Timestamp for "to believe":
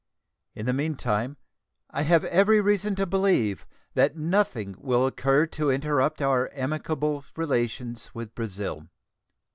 2.95-3.67